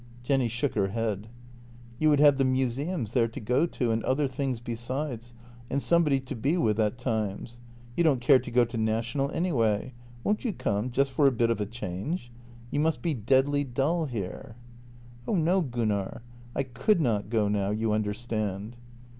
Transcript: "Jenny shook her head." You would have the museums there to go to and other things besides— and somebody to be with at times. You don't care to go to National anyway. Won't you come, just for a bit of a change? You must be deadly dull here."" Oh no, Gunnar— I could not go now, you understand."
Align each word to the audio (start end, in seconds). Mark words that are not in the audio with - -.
"Jenny 0.23 0.47
shook 0.47 0.73
her 0.73 0.87
head." 0.87 1.29
You 1.99 2.09
would 2.09 2.19
have 2.19 2.37
the 2.39 2.43
museums 2.43 3.11
there 3.11 3.27
to 3.27 3.39
go 3.39 3.67
to 3.67 3.91
and 3.91 4.03
other 4.03 4.27
things 4.27 4.59
besides— 4.59 5.35
and 5.69 5.79
somebody 5.79 6.19
to 6.21 6.35
be 6.35 6.57
with 6.57 6.79
at 6.79 6.97
times. 6.97 7.61
You 7.95 8.03
don't 8.03 8.19
care 8.19 8.39
to 8.39 8.49
go 8.49 8.65
to 8.65 8.79
National 8.79 9.29
anyway. 9.29 9.93
Won't 10.23 10.43
you 10.43 10.53
come, 10.53 10.89
just 10.89 11.11
for 11.11 11.27
a 11.27 11.31
bit 11.31 11.51
of 11.51 11.61
a 11.61 11.67
change? 11.67 12.31
You 12.71 12.79
must 12.79 13.03
be 13.03 13.13
deadly 13.13 13.63
dull 13.63 14.05
here."" 14.05 14.55
Oh 15.27 15.35
no, 15.35 15.61
Gunnar— 15.61 16.23
I 16.55 16.63
could 16.63 16.99
not 16.99 17.29
go 17.29 17.47
now, 17.47 17.69
you 17.69 17.91
understand." 17.91 18.77